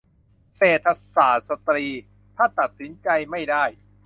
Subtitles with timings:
[0.55, 1.87] เศรษฐศาสตร์สตรี:
[2.37, 3.63] ถ้าตัดสินใจไม่ได้